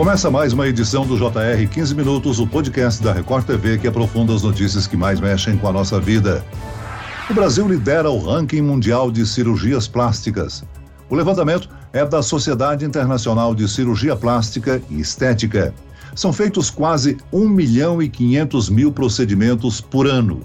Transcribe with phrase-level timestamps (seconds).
[0.00, 4.34] Começa mais uma edição do JR 15 Minutos, o podcast da Record TV que aprofunda
[4.34, 6.42] as notícias que mais mexem com a nossa vida.
[7.28, 10.64] O Brasil lidera o ranking mundial de cirurgias plásticas.
[11.10, 15.74] O levantamento é da Sociedade Internacional de Cirurgia Plástica e Estética.
[16.14, 20.40] São feitos quase 1 milhão e 500 mil procedimentos por ano.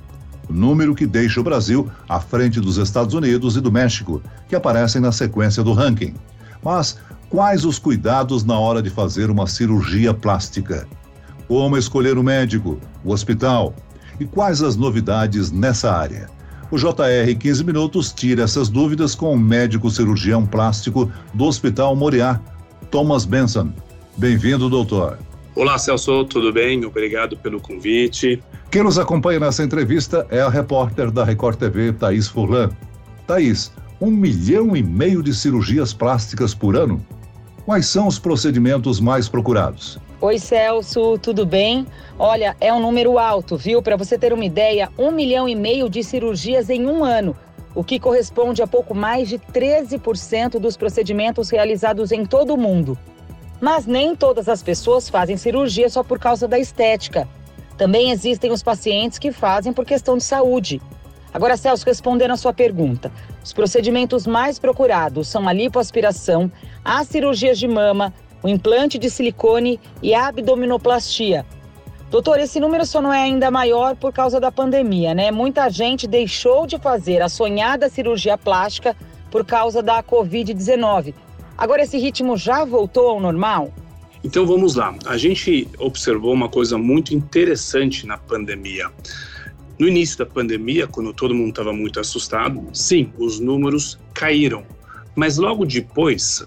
[0.50, 5.00] Número que deixa o Brasil à frente dos Estados Unidos e do México, que aparecem
[5.00, 6.14] na sequência do ranking.
[6.62, 6.98] Mas
[7.36, 10.88] Quais os cuidados na hora de fazer uma cirurgia plástica?
[11.50, 13.76] Como escolher o médico, o hospital?
[14.18, 16.30] E quais as novidades nessa área?
[16.72, 22.40] O JR 15 Minutos tira essas dúvidas com o médico cirurgião plástico do Hospital Moriá,
[22.90, 23.74] Thomas Benson.
[24.16, 25.20] Bem-vindo, doutor.
[25.56, 26.86] Olá, Celso, tudo bem?
[26.86, 28.42] Obrigado pelo convite.
[28.72, 32.70] Quem nos acompanha nessa entrevista é a repórter da Record TV, Thaís Furlan.
[33.28, 37.06] Thaís, um milhão e meio de cirurgias plásticas por ano?
[37.66, 39.98] Quais são os procedimentos mais procurados?
[40.22, 41.88] Oi, Celso, tudo bem?
[42.20, 43.82] Olha, é um número alto, viu?
[43.82, 47.36] Para você ter uma ideia, um milhão e meio de cirurgias em um ano,
[47.74, 52.96] o que corresponde a pouco mais de 13% dos procedimentos realizados em todo o mundo.
[53.60, 57.28] Mas nem todas as pessoas fazem cirurgia só por causa da estética.
[57.76, 60.80] Também existem os pacientes que fazem por questão de saúde.
[61.36, 63.12] Agora, Celso, respondendo a sua pergunta,
[63.44, 66.50] os procedimentos mais procurados são a lipoaspiração,
[66.82, 71.46] as cirurgias de mama, o implante de silicone e a abdominoplastia.
[72.10, 75.30] Doutor, esse número só não é ainda maior por causa da pandemia, né?
[75.30, 78.96] Muita gente deixou de fazer a sonhada cirurgia plástica
[79.30, 81.14] por causa da Covid-19.
[81.58, 83.74] Agora, esse ritmo já voltou ao normal?
[84.24, 84.96] Então vamos lá.
[85.06, 88.90] A gente observou uma coisa muito interessante na pandemia.
[89.78, 94.64] No início da pandemia, quando todo mundo estava muito assustado, sim, os números caíram.
[95.16, 96.46] Mas logo depois,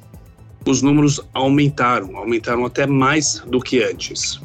[0.67, 4.41] os números aumentaram, aumentaram até mais do que antes.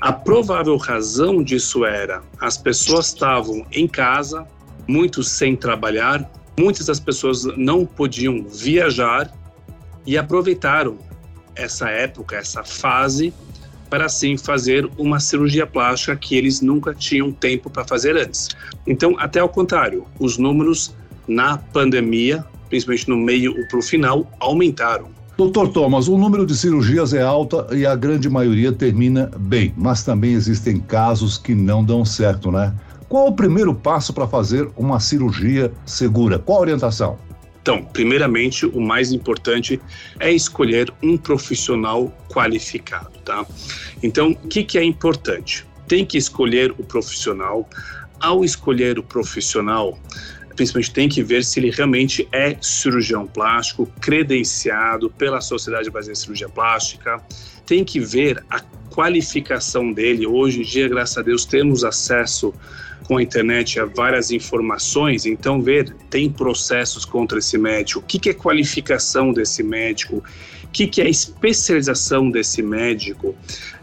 [0.00, 4.46] A provável razão disso era as pessoas estavam em casa,
[4.86, 9.32] muitos sem trabalhar, muitas das pessoas não podiam viajar
[10.04, 10.98] e aproveitaram
[11.54, 13.32] essa época, essa fase
[13.88, 18.48] para assim fazer uma cirurgia plástica que eles nunca tinham tempo para fazer antes.
[18.86, 20.94] Então, até ao contrário, os números
[21.26, 25.08] na pandemia, principalmente no meio para o final, aumentaram.
[25.36, 30.02] Doutor Thomas, o número de cirurgias é alta e a grande maioria termina bem, mas
[30.02, 32.72] também existem casos que não dão certo, né?
[33.06, 36.38] Qual o primeiro passo para fazer uma cirurgia segura?
[36.38, 37.18] Qual a orientação?
[37.66, 39.80] Então, primeiramente, o mais importante
[40.20, 43.44] é escolher um profissional qualificado, tá?
[44.00, 45.66] Então, o que, que é importante?
[45.88, 47.68] Tem que escolher o profissional.
[48.20, 49.98] Ao escolher o profissional,
[50.54, 56.20] principalmente tem que ver se ele realmente é cirurgião plástico, credenciado pela Sociedade Brasileira de
[56.20, 57.20] Cirurgia Plástica.
[57.66, 58.60] Tem que ver a
[58.96, 60.26] qualificação dele.
[60.26, 62.54] Hoje em dia, graças a Deus, temos acesso
[63.04, 68.18] com a internet a várias informações, então ver, tem processos contra esse médico, o que,
[68.18, 70.24] que é qualificação desse médico,
[70.64, 73.34] o que, que é especialização desse médico,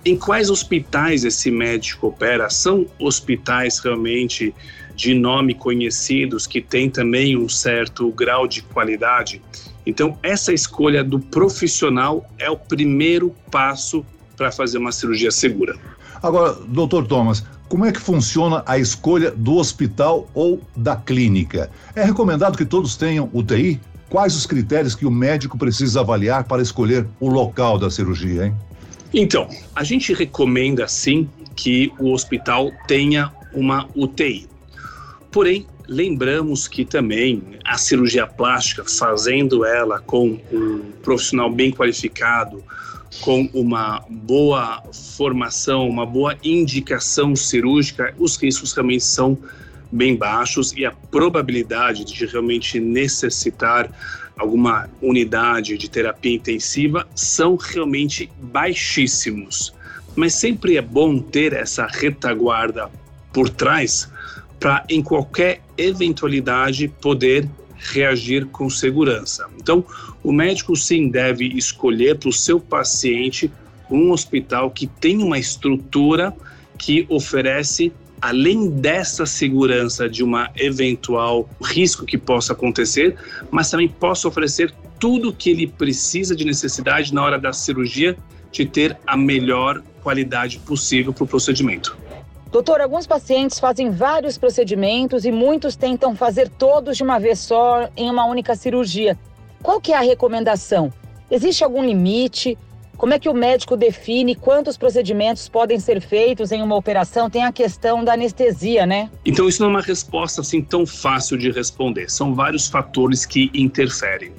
[0.04, 4.54] em quais hospitais esse médico opera, são hospitais realmente
[4.96, 9.42] de nome conhecidos que têm também um certo grau de qualidade.
[9.86, 14.04] Então, essa escolha do profissional é o primeiro passo
[14.36, 15.76] para fazer uma cirurgia segura.
[16.22, 21.70] Agora, doutor Thomas, como é que funciona a escolha do hospital ou da clínica?
[21.96, 23.80] É recomendado que todos tenham UTI?
[24.10, 28.56] Quais os critérios que o médico precisa avaliar para escolher o local da cirurgia, hein?
[29.14, 34.48] Então, a gente recomenda sim que o hospital tenha uma UTI.
[35.32, 42.64] Porém, lembramos que também a cirurgia plástica, fazendo ela com um profissional bem qualificado,
[43.22, 44.84] com uma boa
[45.16, 49.38] formação, uma boa indicação cirúrgica, os riscos realmente são
[49.92, 53.90] bem baixos e a probabilidade de realmente necessitar
[54.38, 59.74] alguma unidade de terapia intensiva são realmente baixíssimos.
[60.16, 62.90] Mas sempre é bom ter essa retaguarda
[63.32, 64.10] por trás
[64.60, 67.48] para, em qualquer eventualidade, poder
[67.92, 69.48] reagir com segurança.
[69.58, 69.86] Então,
[70.24, 73.52] o médico sim deve escolher para o seu paciente
[73.90, 76.34] um hospital que tem uma estrutura
[76.78, 77.92] que oferece,
[78.22, 83.16] além dessa segurança de uma eventual risco que possa acontecer,
[83.52, 88.18] mas também possa oferecer tudo o que ele precisa de necessidade na hora da cirurgia
[88.52, 91.98] de ter a melhor qualidade possível para o procedimento.
[92.54, 97.90] Doutor, alguns pacientes fazem vários procedimentos e muitos tentam fazer todos de uma vez só
[97.98, 99.18] em uma única cirurgia.
[99.64, 100.94] Qual que é a recomendação?
[101.32, 102.56] Existe algum limite?
[102.96, 107.28] Como é que o médico define quantos procedimentos podem ser feitos em uma operação?
[107.28, 109.10] Tem a questão da anestesia, né?
[109.26, 112.08] Então, isso não é uma resposta assim tão fácil de responder.
[112.08, 114.32] São vários fatores que interferem.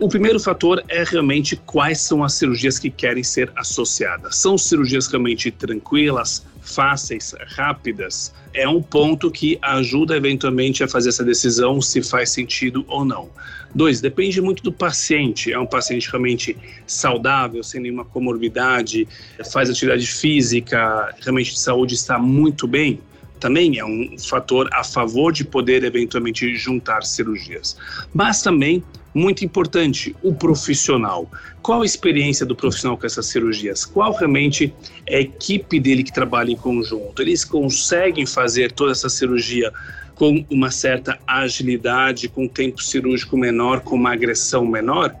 [0.00, 4.36] O primeiro fator é realmente quais são as cirurgias que querem ser associadas.
[4.36, 8.32] São cirurgias realmente tranquilas, fáceis, rápidas?
[8.52, 13.28] É um ponto que ajuda eventualmente a fazer essa decisão se faz sentido ou não.
[13.74, 15.52] Dois, depende muito do paciente.
[15.52, 16.56] É um paciente realmente
[16.86, 19.06] saudável, sem nenhuma comorbidade,
[19.52, 23.00] faz atividade física, realmente de saúde está muito bem
[23.38, 27.76] também é um fator a favor de poder eventualmente juntar cirurgias.
[28.12, 28.82] Mas também,
[29.14, 31.30] muito importante, o profissional.
[31.62, 33.84] Qual a experiência do profissional com essas cirurgias?
[33.84, 34.72] Qual realmente
[35.06, 37.22] é a equipe dele que trabalha em conjunto?
[37.22, 39.72] Eles conseguem fazer toda essa cirurgia
[40.14, 45.14] com uma certa agilidade, com tempo cirúrgico menor, com uma agressão menor?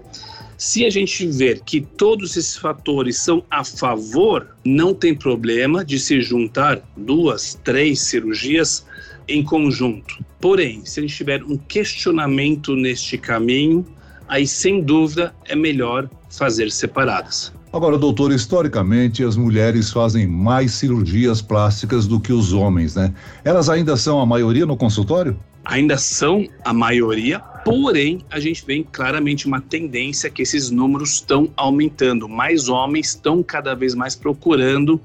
[0.58, 6.00] Se a gente ver que todos esses fatores são a favor, não tem problema de
[6.00, 8.84] se juntar duas, três cirurgias
[9.28, 10.18] em conjunto.
[10.40, 13.86] Porém, se a gente tiver um questionamento neste caminho,
[14.26, 17.52] aí sem dúvida é melhor fazer separadas.
[17.72, 23.14] Agora, doutor, historicamente as mulheres fazem mais cirurgias plásticas do que os homens, né?
[23.44, 25.38] Elas ainda são a maioria no consultório?
[25.64, 31.52] Ainda são a maioria, Porém, a gente vê claramente uma tendência que esses números estão
[31.54, 32.26] aumentando.
[32.26, 34.98] Mais homens estão cada vez mais procurando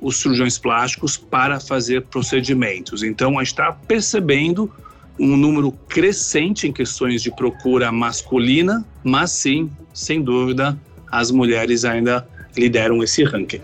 [0.00, 3.02] os cirurgiões plásticos para fazer procedimentos.
[3.02, 4.72] Então, a gente está percebendo
[5.18, 10.78] um número crescente em questões de procura masculina, mas sim, sem dúvida,
[11.10, 12.24] as mulheres ainda
[12.56, 13.62] lideram esse ranking.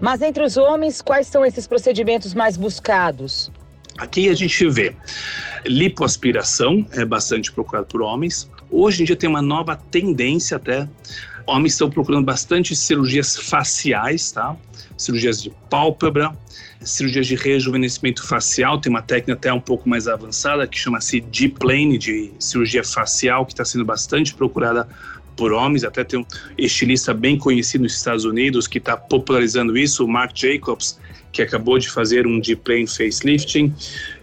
[0.00, 3.50] Mas entre os homens, quais são esses procedimentos mais buscados?
[3.98, 4.94] Aqui a gente vê
[5.66, 8.50] lipoaspiração, é bastante procurado por homens.
[8.70, 10.88] Hoje em dia tem uma nova tendência até.
[11.46, 14.56] Homens estão procurando bastante cirurgias faciais, tá?
[14.96, 16.32] Cirurgias de pálpebra,
[16.80, 18.80] cirurgias de rejuvenescimento facial.
[18.80, 23.52] Tem uma técnica até um pouco mais avançada que chama-se D-plane, de cirurgia facial, que
[23.52, 24.86] está sendo bastante procurada
[25.36, 25.84] por homens.
[25.84, 30.32] Até tem um estilista bem conhecido nos Estados Unidos que está popularizando isso, o Mark
[30.36, 30.98] Jacobs
[31.32, 33.72] que acabou de fazer um deep plane facelifting,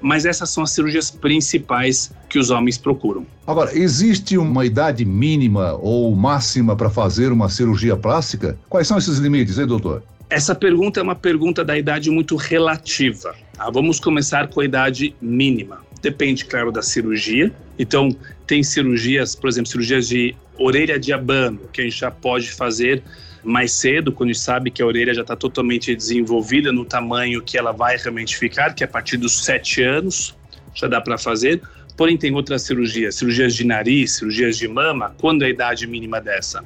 [0.01, 3.25] mas essas são as cirurgias principais que os homens procuram.
[3.45, 8.57] Agora, existe uma idade mínima ou máxima para fazer uma cirurgia plástica?
[8.69, 10.03] Quais são esses limites, hein, doutor?
[10.29, 13.33] Essa pergunta é uma pergunta da idade muito relativa.
[13.53, 13.69] Tá?
[13.69, 15.79] Vamos começar com a idade mínima.
[16.01, 17.51] Depende, claro, da cirurgia.
[17.79, 18.13] Então,
[18.45, 23.01] tem cirurgias, por exemplo, cirurgias de orelha de abano, que a gente já pode fazer
[23.47, 27.71] mais cedo, quando sabe que a orelha já está totalmente desenvolvida no tamanho que ela
[27.71, 30.35] vai realmente ficar, que é a partir dos sete anos
[30.75, 31.61] já dá para fazer.
[31.95, 36.21] Porém, tem outras cirurgias, cirurgias de nariz, cirurgias de mama, quando é a idade mínima
[36.21, 36.63] dessa?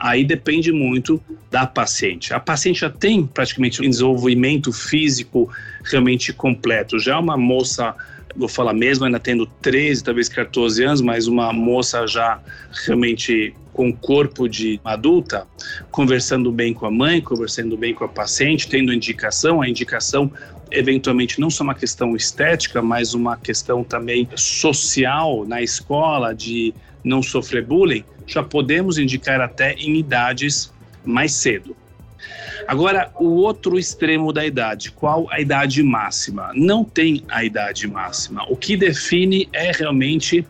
[0.00, 2.32] Aí depende muito da paciente.
[2.32, 5.52] A paciente já tem praticamente um desenvolvimento físico
[5.84, 6.98] realmente completo.
[6.98, 7.94] Já uma moça
[8.36, 12.40] vou falar mesmo, ainda tendo 13, talvez 14 anos, mas uma moça já
[12.84, 15.46] realmente com corpo de adulta,
[15.90, 20.30] conversando bem com a mãe, conversando bem com a paciente, tendo indicação, a indicação
[20.70, 26.74] eventualmente não só uma questão estética, mas uma questão também social na escola de
[27.04, 30.72] não sofrer bullying, já podemos indicar até em idades
[31.04, 31.76] mais cedo.
[32.66, 36.50] Agora, o outro extremo da idade, qual a idade máxima?
[36.54, 38.44] Não tem a idade máxima.
[38.48, 40.46] O que define é realmente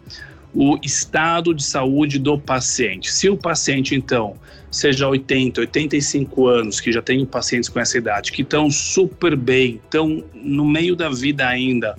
[0.55, 3.11] o estado de saúde do paciente.
[3.11, 4.37] Se o paciente, então,
[4.71, 9.81] seja 80, 85 anos, que já tem pacientes com essa idade, que estão super bem,
[9.85, 11.97] estão no meio da vida ainda,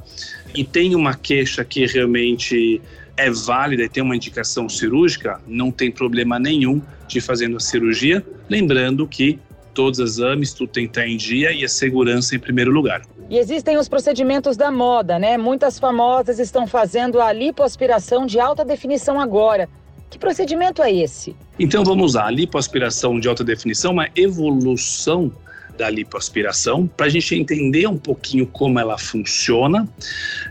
[0.56, 2.82] e tem uma queixa que realmente
[3.18, 8.26] é válida e tem uma indicação cirúrgica, não tem problema nenhum de fazendo a cirurgia,
[8.50, 9.40] lembrando que
[9.74, 13.02] todos os exames, tudo tem que estar em dia e a segurança em primeiro lugar.
[13.30, 15.38] E existem os procedimentos da moda, né?
[15.38, 19.68] Muitas famosas estão fazendo a lipoaspiração de alta definição agora.
[20.10, 21.36] Que procedimento é esse?
[21.58, 25.32] Então vamos lá, a lipoaspiração de alta definição é uma evolução
[25.78, 29.88] da lipoaspiração, para a gente entender um pouquinho como ela funciona.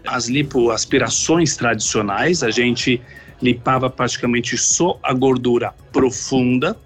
[0.05, 3.01] As lipoaspirações tradicionais, a gente
[3.41, 6.77] lipava praticamente só a gordura profunda,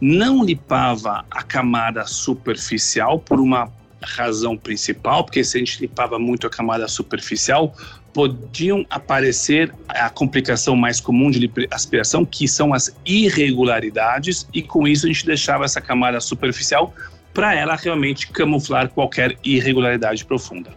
[0.00, 3.70] não lipava a camada superficial por uma
[4.02, 7.74] razão principal, porque se a gente limpava muito a camada superficial,
[8.12, 15.06] podiam aparecer a complicação mais comum de aspiração, que são as irregularidades, e com isso
[15.06, 16.94] a gente deixava essa camada superficial
[17.34, 20.70] para ela realmente camuflar qualquer irregularidade profunda.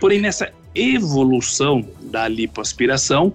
[0.00, 3.34] Porém, nessa evolução da lipoaspiração,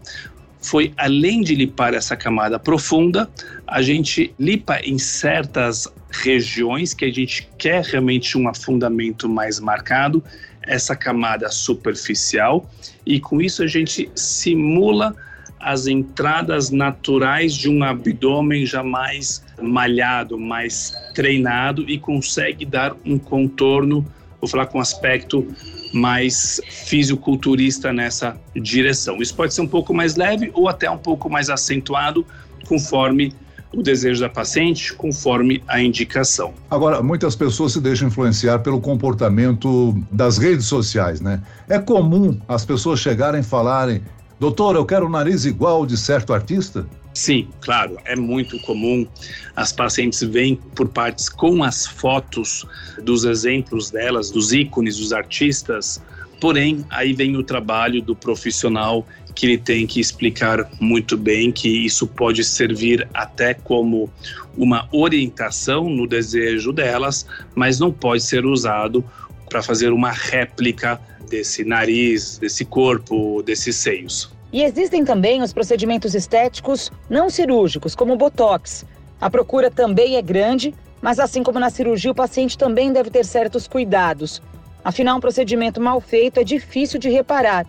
[0.66, 3.30] foi além de limpar essa camada profunda,
[3.68, 10.24] a gente limpa em certas regiões que a gente quer realmente um afundamento mais marcado,
[10.64, 12.68] essa camada superficial,
[13.06, 15.16] e com isso a gente simula
[15.60, 23.20] as entradas naturais de um abdômen já mais malhado, mais treinado e consegue dar um
[23.20, 24.04] contorno,
[24.40, 25.48] vou falar com aspecto
[25.94, 29.18] mais fisiculturista nessa direção.
[29.22, 32.26] Isso pode ser um pouco mais leve ou até um pouco mais acentuado
[32.68, 33.34] conforme
[33.74, 36.54] o desejo da paciente, conforme a indicação.
[36.70, 41.42] Agora, muitas pessoas se deixam influenciar pelo comportamento das redes sociais, né?
[41.68, 44.02] É comum as pessoas chegarem e falarem:
[44.40, 46.86] Doutor, eu quero o nariz igual de certo artista?
[47.16, 49.08] Sim, claro, é muito comum.
[49.56, 52.66] As pacientes vêm por partes com as fotos
[53.02, 56.04] dos exemplos delas, dos ícones, dos artistas.
[56.42, 61.70] Porém, aí vem o trabalho do profissional que ele tem que explicar muito bem que
[61.70, 64.12] isso pode servir até como
[64.58, 69.04] uma orientação no desejo delas, mas não pode ser usado
[69.50, 74.35] para fazer uma réplica desse nariz, desse corpo, desses seios.
[74.56, 78.86] E existem também os procedimentos estéticos não cirúrgicos, como o Botox.
[79.20, 83.26] A procura também é grande, mas assim como na cirurgia, o paciente também deve ter
[83.26, 84.42] certos cuidados.
[84.82, 87.68] Afinal, um procedimento mal feito é difícil de reparar.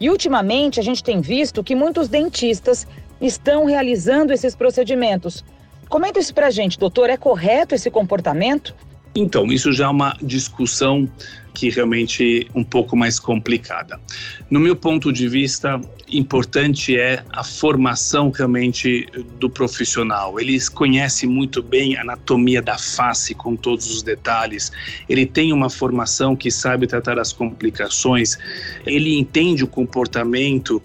[0.00, 2.86] E ultimamente a gente tem visto que muitos dentistas
[3.20, 5.44] estão realizando esses procedimentos.
[5.86, 7.10] Comenta isso pra gente, doutor.
[7.10, 8.74] É correto esse comportamento?
[9.14, 11.08] Então, isso já é uma discussão
[11.54, 14.00] que realmente um pouco mais complicada.
[14.50, 19.06] No meu ponto de vista, importante é a formação realmente
[19.38, 20.40] do profissional.
[20.40, 24.72] Ele conhece muito bem a anatomia da face com todos os detalhes.
[25.08, 28.38] Ele tem uma formação que sabe tratar as complicações.
[28.86, 30.82] Ele entende o comportamento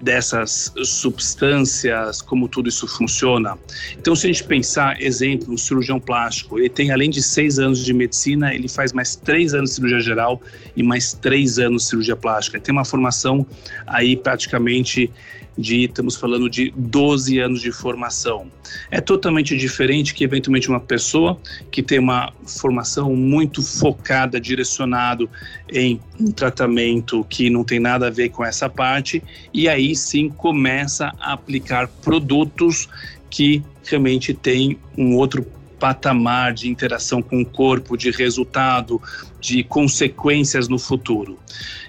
[0.00, 3.58] dessas substâncias, como tudo isso funciona.
[3.98, 7.84] Então, se a gente pensar, exemplo, um cirurgião plástico, ele tem além de seis anos
[7.84, 10.40] de medicina, ele faz mais três anos de cirurgia geral
[10.76, 12.56] e mais três anos de cirurgia plástica.
[12.56, 13.46] Ele tem uma formação
[13.86, 15.10] aí praticamente
[15.56, 18.50] de, estamos falando de 12 anos de formação.
[18.90, 21.38] É totalmente diferente que, eventualmente, uma pessoa
[21.70, 25.28] que tem uma formação muito focada, direcionado
[25.72, 29.22] em um tratamento que não tem nada a ver com essa parte,
[29.52, 32.88] e aí sim começa a aplicar produtos
[33.30, 35.46] que realmente têm um outro
[35.78, 39.00] patamar de interação com o corpo, de resultado,
[39.40, 41.38] de consequências no futuro.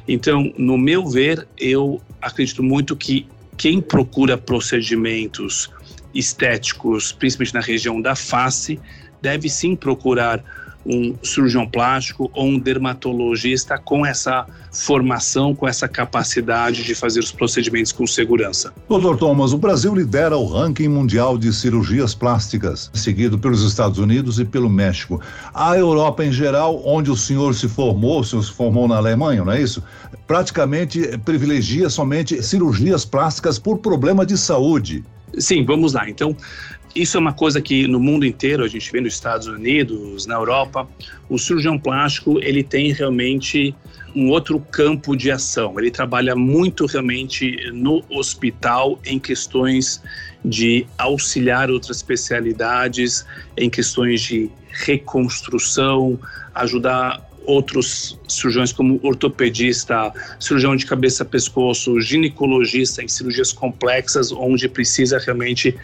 [0.08, 3.26] Então, no meu ver, eu acredito muito que
[3.58, 5.70] quem procura procedimentos
[6.14, 8.80] estéticos, principalmente na região da face,
[9.22, 10.44] deve sim procurar
[10.86, 17.32] um cirurgião plástico ou um dermatologista com essa formação, com essa capacidade de fazer os
[17.32, 18.74] procedimentos com segurança.
[18.88, 24.40] Doutor Thomas, o Brasil lidera o ranking mundial de cirurgias plásticas, seguido pelos Estados Unidos
[24.40, 25.20] e pelo México.
[25.54, 29.44] A Europa em geral, onde o senhor se formou, o senhor se formou na Alemanha,
[29.44, 29.84] não é isso?
[30.26, 35.04] Praticamente privilegia somente cirurgias plásticas por problema de saúde.
[35.38, 36.10] Sim, vamos lá.
[36.10, 36.36] Então,
[36.96, 40.36] isso é uma coisa que no mundo inteiro, a gente vê nos Estados Unidos, na
[40.36, 40.88] Europa,
[41.30, 43.76] o cirurgião plástico, ele tem realmente
[44.16, 45.78] um outro campo de ação.
[45.78, 50.02] Ele trabalha muito realmente no hospital em questões
[50.44, 56.20] de auxiliar outras especialidades, em questões de reconstrução,
[56.56, 65.18] ajudar outros cirurgiões como ortopedista, cirurgião de cabeça pescoço, ginecologista em cirurgias complexas onde precisa
[65.18, 65.76] realmente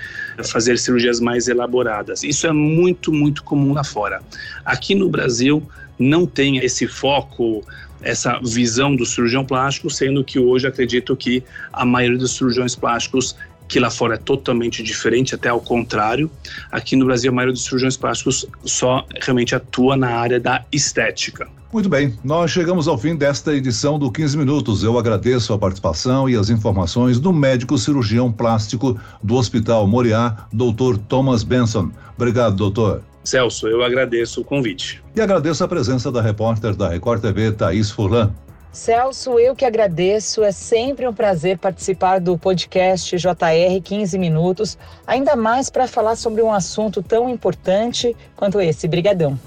[0.43, 2.22] fazer cirurgias mais elaboradas.
[2.24, 4.22] Isso é muito, muito comum lá fora.
[4.65, 5.63] Aqui no Brasil
[5.98, 7.63] não tem esse foco
[8.03, 11.41] essa visão do cirurgião plástico, sendo que hoje acredito que
[11.72, 13.36] a maioria dos cirurgiões plásticos
[13.67, 16.29] que lá fora é totalmente diferente, até ao contrário.
[16.72, 21.48] Aqui no Brasil, a maioria dos cirurgiões plásticos só realmente atua na área da estética.
[21.74, 24.84] Muito bem, nós chegamos ao fim desta edição do 15 Minutos.
[24.84, 30.98] Eu agradeço a participação e as informações do médico cirurgião plástico do Hospital Moriá, Dr.
[31.08, 31.89] Thomas Benson.
[32.15, 33.01] Obrigado, doutor.
[33.24, 35.01] Celso, eu agradeço o convite.
[35.15, 38.32] E agradeço a presença da repórter da Record TV, Thaís Furlan.
[38.73, 40.43] Celso, eu que agradeço.
[40.43, 46.41] É sempre um prazer participar do podcast JR 15 Minutos, ainda mais para falar sobre
[46.41, 48.87] um assunto tão importante quanto esse.
[48.87, 49.39] Brigadão.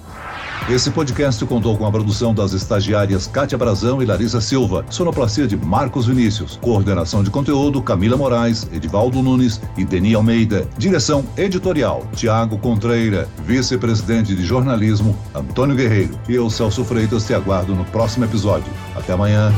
[0.69, 5.57] Esse podcast contou com a produção das estagiárias Kátia Brazão e Larissa Silva, sonoplastia de
[5.57, 12.59] Marcos Vinícius, coordenação de conteúdo Camila Moraes, Edivaldo Nunes e Deni Almeida, direção editorial Tiago
[12.59, 16.19] Contreira, vice-presidente de jornalismo Antônio Guerreiro.
[16.29, 18.73] E eu, Celso Freitas, te aguardo no próximo episódio.
[18.97, 19.53] Até amanhã.